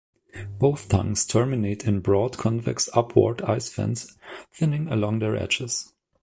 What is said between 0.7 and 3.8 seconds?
tongues terminate in broad convex-upward ice